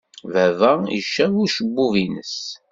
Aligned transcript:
Baba 0.31 0.71
icab 0.99 1.33
ucebbub-nnes. 1.43 2.37